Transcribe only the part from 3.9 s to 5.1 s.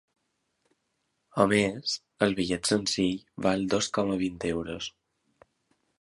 coma vint euros.